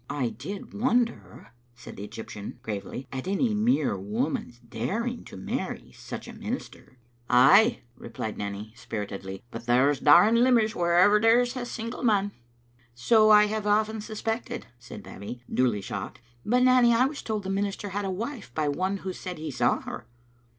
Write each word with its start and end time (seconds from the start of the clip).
"I 0.09 0.29
did 0.29 0.73
wonder," 0.73 1.53
said 1.75 1.95
the 1.95 2.03
Egyptian, 2.03 2.57
gravely, 2.63 3.07
"at 3.11 3.27
any 3.27 3.53
mere 3.53 3.95
woman's 3.95 4.57
daring 4.57 5.23
to 5.25 5.37
marry 5.37 5.91
such 5.91 6.27
a 6.27 6.33
minister." 6.33 6.79
Digitized 6.79 6.87
by 6.87 6.87
VjOOQ 6.87 6.95
IC 6.97 6.97
Id8 6.97 7.29
tbe 7.29 7.67
littte 7.67 7.71
jfl6ini0tet. 7.71 7.77
"Ay," 7.77 7.81
replied 7.95 8.37
Nanny, 8.39 8.73
spiritedly, 8.75 9.43
"but 9.51 9.61
tliere*s 9.67 9.99
dattr 9.99 10.29
ing 10.29 10.35
limmers 10.43 10.73
wherever 10.75 11.19
there's 11.19 11.55
a 11.55 11.65
single 11.67 12.01
man." 12.01 12.31
"So 12.95 13.29
I 13.29 13.45
have 13.45 13.67
often 13.67 14.01
suspected," 14.01 14.65
said 14.79 15.03
Babbie, 15.03 15.43
duly 15.53 15.81
shocked." 15.81 16.19
But, 16.43 16.63
Nanny, 16.63 16.95
I 16.95 17.05
was 17.05 17.21
told 17.21 17.43
the 17.43 17.51
minister 17.51 17.89
had 17.89 18.03
a 18.05 18.09
wife, 18.09 18.51
by 18.55 18.69
one 18.69 18.97
who 19.05 19.13
said 19.13 19.37
he 19.37 19.51
saw 19.51 19.81
her." 19.81 20.07